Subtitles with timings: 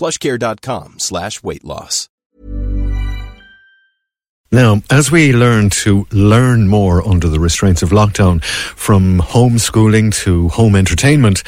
[0.00, 2.08] plushcare.com slash weight loss.
[4.52, 10.48] Now, as we learn to learn more under the restraints of lockdown, from homeschooling to
[10.48, 11.44] home entertainment,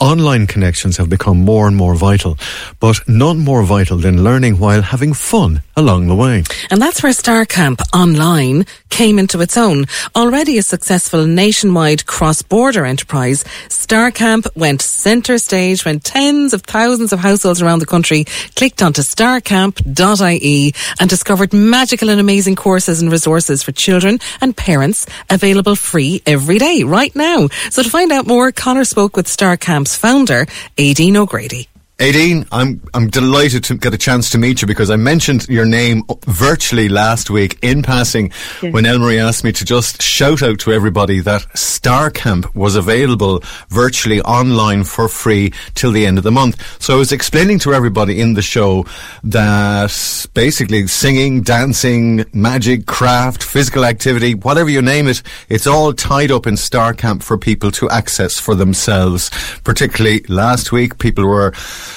[0.00, 2.36] online connections have become more and more vital,
[2.80, 6.42] but none more vital than learning while having fun along the way.
[6.70, 9.86] And that's where Starcamp Online came into its own.
[10.14, 17.18] Already a successful nationwide cross-border enterprise, Starcamp went centre stage when tens of thousands of
[17.18, 23.62] households around the country clicked onto starcamp.ie and discovered magical and amazing courses and resources
[23.62, 27.48] for children and parents available free every day, right now.
[27.70, 31.68] So to find out more, Conor spoke with Starcamp's founder, Aideen O'Grady.
[31.98, 35.64] Aideen, I'm I'm delighted to get a chance to meet you because I mentioned your
[35.64, 38.72] name virtually last week in passing yes.
[38.72, 44.20] when Elmarie asked me to just shout out to everybody that Starcamp was available virtually
[44.22, 46.82] online for free till the end of the month.
[46.82, 48.86] So I was explaining to everybody in the show
[49.22, 56.32] that basically singing, dancing, magic, craft, physical activity, whatever you name it, it's all tied
[56.32, 59.30] up in Starcamp for people to access for themselves.
[59.62, 61.52] Particularly last week, people were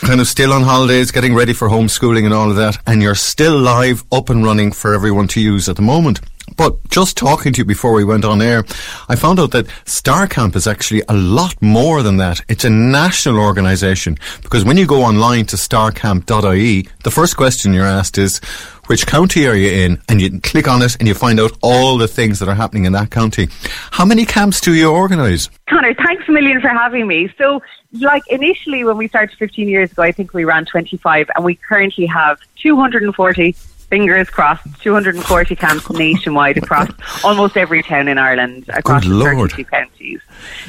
[0.00, 3.14] kind of still on holidays, getting ready for homeschooling and all of that, and you're
[3.14, 6.20] still live, up and running for everyone to use at the moment.
[6.56, 8.64] But just talking to you before we went on air,
[9.08, 12.42] I found out that Starcamp is actually a lot more than that.
[12.48, 17.84] It's a national organisation because when you go online to starcamp.ie, the first question you're
[17.84, 18.40] asked is,
[18.86, 20.02] which county are you in?
[20.08, 22.84] And you click on it and you find out all the things that are happening
[22.84, 23.48] in that county.
[23.90, 25.50] How many camps do you organise?
[25.68, 27.32] Conor, thanks a million for having me.
[27.38, 27.62] So,
[28.00, 31.54] like initially when we started 15 years ago, I think we ran 25 and we
[31.54, 33.54] currently have 240
[33.92, 36.88] fingers crossed, 240 camps nationwide across
[37.22, 40.18] almost every town in Ireland, across Good 32 counties.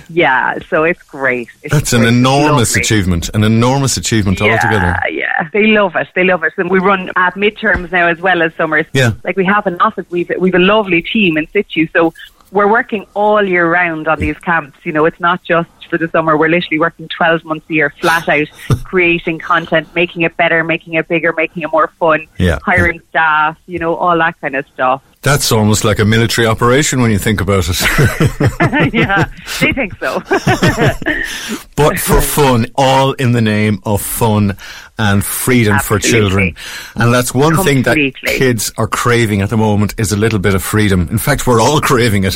[0.10, 1.48] Yeah, so it's great.
[1.62, 2.02] It's That's great.
[2.02, 5.00] an enormous achievement, an enormous achievement yeah, altogether.
[5.10, 6.10] Yeah, they love it.
[6.14, 6.52] They love it.
[6.58, 8.88] And we run at midterms now as well as summers.
[8.92, 9.14] Yeah.
[9.24, 11.88] Like we have an office, we've, we've a lovely team in situ.
[11.94, 12.14] So
[12.54, 14.78] we're working all year round on these camps.
[14.84, 16.38] You know, it's not just for the summer.
[16.38, 18.48] We're literally working 12 months a year flat out,
[18.84, 22.60] creating content, making it better, making it bigger, making it more fun, yeah.
[22.64, 25.02] hiring staff, you know, all that kind of stuff.
[25.24, 27.80] That's almost like a military operation when you think about it.
[28.94, 30.20] yeah, they think so.
[31.78, 34.58] but for fun, all in the name of fun
[34.98, 36.10] and freedom Absolutely.
[36.10, 36.56] for children.
[36.96, 38.12] And that's one Completely.
[38.12, 41.08] thing that kids are craving at the moment is a little bit of freedom.
[41.10, 42.36] In fact, we're all craving it.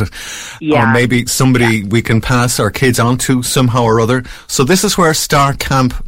[0.59, 0.89] Yeah.
[0.89, 1.87] Or maybe somebody yeah.
[1.87, 4.23] we can pass our kids on to somehow or other.
[4.47, 5.13] So this is where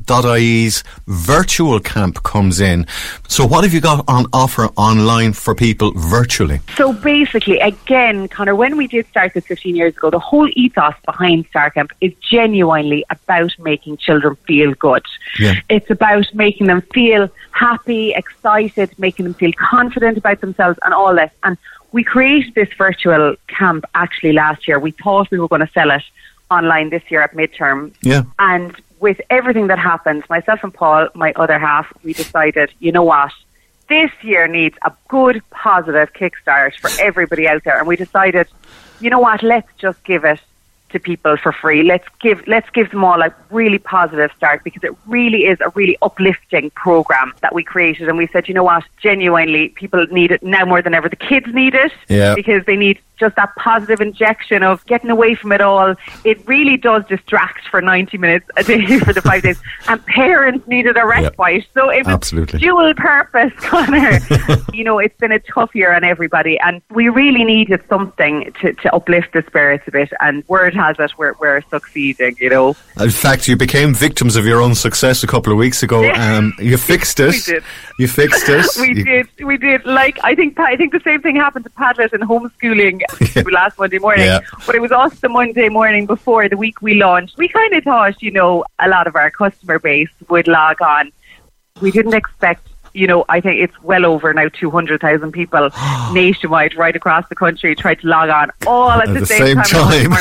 [0.09, 2.85] starcamp.ie's virtual camp comes in.
[3.27, 6.61] So what have you got on offer online for people virtually?
[6.75, 10.95] So basically, again, Conor, when we did start this 15 years ago, the whole ethos
[11.05, 15.05] behind Starcamp is genuinely about making children feel good.
[15.39, 15.55] Yeah.
[15.69, 21.15] It's about making them feel happy, excited, making them feel confident about themselves and all
[21.15, 21.31] this.
[21.43, 21.57] And
[21.91, 24.79] we created this virtual camp actually last year.
[24.79, 26.03] We thought we were going to sell it
[26.51, 27.93] online this year at midterm.
[28.01, 28.23] Yeah.
[28.39, 33.03] And with everything that happened, myself and Paul, my other half, we decided, you know
[33.03, 33.31] what?
[33.87, 37.79] This year needs a good, positive kickstart for everybody out there.
[37.79, 38.47] And we decided,
[38.99, 39.41] you know what?
[39.41, 40.39] Let's just give it
[40.91, 41.83] to people for free.
[41.83, 45.69] Let's give let's give them all a really positive start because it really is a
[45.69, 50.31] really uplifting program that we created and we said, you know what, genuinely people need
[50.31, 51.09] it now more than ever.
[51.09, 52.35] The kids need it yeah.
[52.35, 55.95] because they need just that positive injection of getting away from it all.
[56.23, 59.59] It really does distract for 90 minutes a day for the five days.
[59.87, 61.65] And parents needed a respite.
[61.73, 62.59] So it was Absolutely.
[62.59, 64.19] dual purpose, Conor.
[64.73, 66.57] you know, it's been a tough year on everybody.
[66.59, 70.11] And we really needed something to, to uplift the spirits a bit.
[70.19, 72.75] And word has it, we're, we're succeeding, you know.
[72.99, 76.09] In fact, you became victims of your own success a couple of weeks ago.
[76.13, 77.31] Um, you fixed it.
[77.33, 77.63] We did.
[77.97, 78.65] You fixed it.
[78.79, 79.85] we You- did, we did.
[79.85, 83.01] Like I think, I think the same thing happened to Padlet in homeschooling
[83.51, 84.25] last Monday morning.
[84.25, 84.41] Yeah.
[84.65, 87.37] But it was also the Monday morning before the week we launched.
[87.37, 91.11] We kind of thought, you know, a lot of our customer base would log on.
[91.81, 92.68] We didn't expect.
[92.93, 95.69] You know, I think it's well over now 200,000 people
[96.13, 99.45] nationwide, right across the country, tried to log on all at, At the, the same,
[99.45, 100.11] same time.
[100.11, 100.13] time.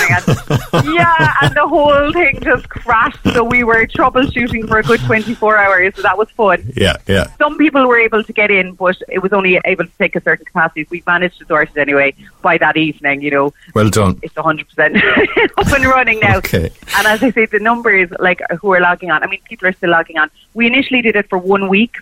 [0.73, 3.19] And- yeah, and the whole thing just crashed.
[3.33, 5.95] So we were troubleshooting for a good 24 hours.
[5.97, 7.29] So that was fun Yeah, yeah.
[7.39, 10.21] some people were able to get in, but it was only able to take a
[10.23, 10.87] certain capacity.
[10.91, 13.23] We managed to sort it anyway by that evening.
[13.23, 14.19] You know, Well done.
[14.23, 14.59] it's 100%
[15.59, 16.37] up and running now.
[16.39, 16.71] Okay.
[16.97, 19.23] And as I say, the numbers like who are logging on.
[19.23, 20.31] I mean, people are still logging on.
[20.55, 21.97] We initially did it for one week,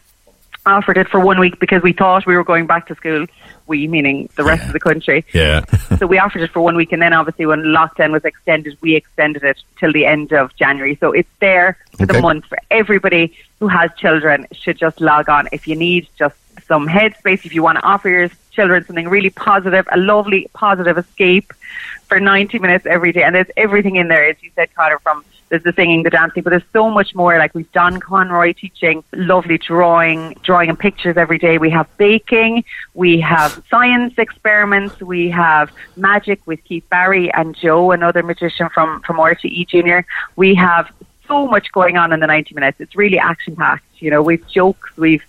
[0.67, 3.27] offered it for one week because we thought we were going back to school.
[3.67, 5.25] We meaning the rest of the country.
[5.33, 5.65] Yeah.
[5.99, 8.97] So we offered it for one week, and then obviously when lockdown was extended, we
[8.97, 10.97] extended it till the end of January.
[11.01, 12.13] So it's there for Okay.
[12.17, 14.47] the month for everybody who has children.
[14.53, 16.35] Should just log on if you need just
[16.69, 17.47] some headspace.
[17.47, 21.53] If you want to offer your children something really positive, a lovely positive escape
[22.09, 25.25] for 90 minutes every day, and there's everything in there, as you said, Conor, from
[25.49, 27.39] there's the singing, the dancing, but there's so much more.
[27.39, 31.59] Like we've Don Conroy teaching lovely drawing, drawing and pictures every day.
[31.59, 32.65] We have baking,
[32.95, 39.01] we have science experiments, we have magic with Keith Barry and Joe, another magician from
[39.03, 40.05] from RTE Junior.
[40.37, 40.91] We have
[41.29, 42.81] so much going on in the 90 minutes.
[42.81, 43.85] It's really action packed.
[43.99, 45.25] You know, we've jokes, we've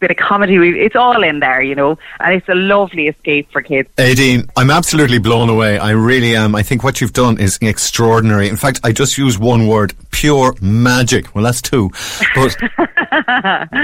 [0.00, 0.56] bit of comedy.
[0.56, 3.88] It's all in there, you know, and it's a lovely escape for kids.
[3.96, 5.78] Aideen, I'm absolutely blown away.
[5.78, 6.54] I really am.
[6.54, 8.48] I think what you've done is extraordinary.
[8.48, 11.34] In fact, I just use one word, pure magic.
[11.34, 11.90] Well, that's two.
[12.34, 12.56] But,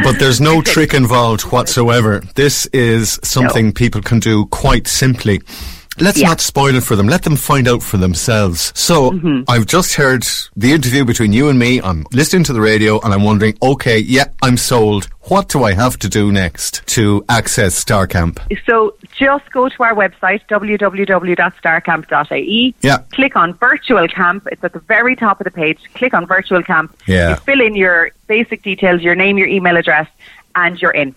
[0.04, 2.20] but there's no trick involved whatsoever.
[2.34, 5.40] This is something people can do quite simply.
[6.00, 6.28] Let's Yeah.
[6.28, 7.06] not spoil it for them.
[7.06, 8.72] Let them find out for themselves.
[8.74, 9.42] So, Mm-hmm.
[9.46, 10.24] I've just heard
[10.56, 11.80] the interview between you and me.
[11.82, 15.08] I'm listening to the radio and I'm wondering, okay, yeah, I'm sold.
[15.24, 18.38] What do I have to do next to access Starcamp?
[18.66, 22.74] So just go to our website, www.starcamp.ie.
[22.82, 22.98] Yeah.
[23.12, 24.48] Click on virtual camp.
[24.50, 25.78] It's at the very top of the page.
[25.94, 26.96] Click on virtual camp.
[27.06, 27.30] Yeah.
[27.30, 30.08] You fill in your basic details, your name, your email address,
[30.56, 31.14] and you're in.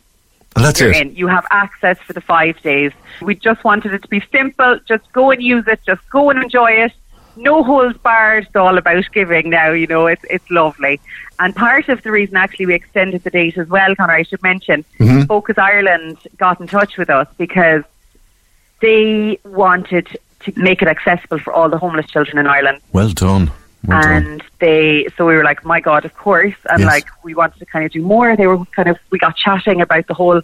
[0.55, 1.07] And that's You're it.
[1.07, 1.15] in.
[1.15, 2.93] You have access for the five days.
[3.21, 4.79] We just wanted it to be simple.
[4.87, 5.81] Just go and use it.
[5.85, 6.93] Just go and enjoy it.
[7.37, 8.45] No holds barred.
[8.45, 9.71] It's all about giving now.
[9.71, 10.99] You know, it's it's lovely.
[11.39, 14.41] And part of the reason actually we extended the date as well, Conor, I should
[14.41, 15.23] mention, mm-hmm.
[15.23, 17.83] Focus Ireland got in touch with us because
[18.81, 20.07] they wanted
[20.41, 23.51] to make it accessible for all the homeless children in Ireland Well done.
[23.85, 24.11] Well done.
[24.11, 26.87] and they so we were like my god of course and Yes.
[26.87, 29.81] like we wanted to kind of do more they were kind of we got chatting
[29.81, 30.41] about the whole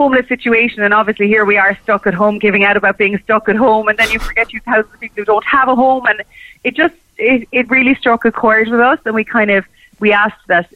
[0.00, 3.44] homeless situation and obviously here we are stuck at home giving out about being stuck
[3.50, 6.06] at home and then you forget you thousands of people who don't have a home
[6.06, 6.22] and
[6.64, 9.62] it just it, it really struck a chord with us and we kind of
[9.98, 10.66] we asked that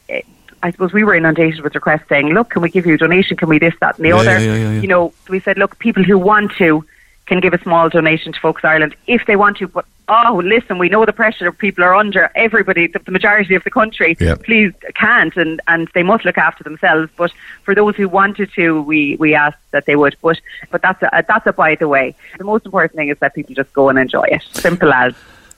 [0.61, 3.35] I suppose we were inundated with requests saying, look, can we give you a donation?
[3.37, 4.39] Can we this, that, and the Yeah, other?
[4.39, 4.81] yeah, yeah.
[4.81, 6.83] You know, we said, look, people who want to
[7.25, 9.67] can give a small donation to Focus Ireland if they want to.
[9.67, 12.29] But oh, listen, we know the pressure people are under.
[12.35, 14.35] Everybody, the, the majority of the country, Yeah.
[14.35, 17.11] please can't, and and they must look after themselves.
[17.17, 17.31] But
[17.63, 20.15] for those who wanted to, we we asked that they would.
[20.21, 20.39] But
[20.71, 22.15] but that's a that's a by the way.
[22.37, 24.43] The most important thing is that people just go and enjoy it.
[24.53, 25.13] Simple as.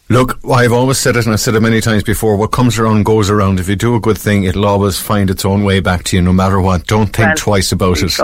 [0.09, 2.37] Look, I've always said it, and I've said it many times before.
[2.37, 3.59] What comes around goes around.
[3.59, 6.21] If you do a good thing, it'll always find its own way back to you,
[6.21, 6.87] no matter what.
[6.87, 8.17] Don't think Well, twice about it.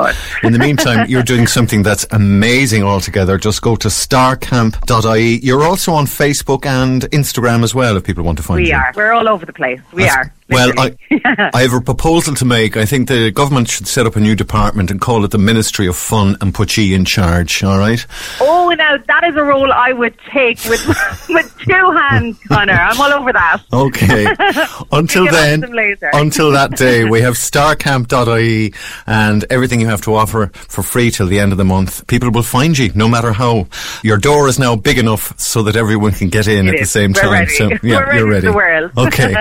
[0.44, 3.38] In the meantime, you're doing something that's amazing altogether.
[3.38, 5.40] Just go to starcamp.ie.
[5.46, 8.70] You're also on Facebook and Instagram as well, if people want to find We you.
[8.70, 8.94] We are.
[8.96, 9.82] We're all over the place.
[9.92, 10.34] We That's- are.
[10.50, 10.96] Well, I.
[11.54, 12.76] I have a proposal to make.
[12.76, 15.88] I think the government should set up a new department and call it the Ministry
[15.88, 18.06] of Fun and put ye in charge, all right?
[18.42, 20.86] Oh, now that is a role I would take with
[21.30, 22.74] with two hands, Conor.
[22.74, 23.62] I'm all over that.
[23.72, 24.26] Okay.
[24.92, 28.74] until Pick it up then, until that day, we have starcamp.ie
[29.08, 32.06] and everything you have to offer for free till the end of the month.
[32.08, 33.68] People will find you no matter how.
[34.04, 36.82] Your door is now big enough so that everyone can get in It at the
[36.82, 36.92] is.
[36.92, 37.32] same We're time.
[37.32, 37.52] ready.
[37.52, 38.48] So, yeah, We're ready you're for ready.
[38.48, 38.92] the world.
[38.98, 39.34] Okay.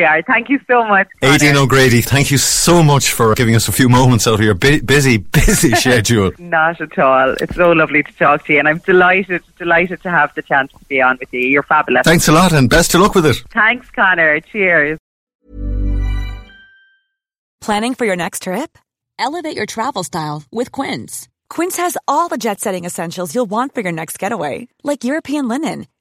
[0.00, 0.22] We are.
[0.22, 1.08] Thank you so much.
[1.20, 1.34] Conor.
[1.36, 4.54] Aideen O'Grady, thank you so much for giving us a few moments out of your
[4.54, 6.32] bu- busy, busy schedule.
[6.38, 7.34] Not at all.
[7.38, 10.72] It's so lovely to talk to you, and I'm delighted, delighted to have the chance
[10.72, 11.40] to be on with you.
[11.40, 12.04] You're fabulous.
[12.04, 13.44] Thanks a lot and best of luck with it.
[13.50, 14.40] Thanks, Conor.
[14.40, 14.98] Cheers.
[17.60, 18.78] Planning for your next trip?
[19.18, 21.28] Elevate your travel style with Quince.
[21.50, 25.46] Quince has all the jet setting essentials you'll want for your next getaway, like European
[25.46, 25.86] linen,